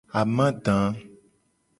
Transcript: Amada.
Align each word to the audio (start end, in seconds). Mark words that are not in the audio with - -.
Amada. 0.19 0.77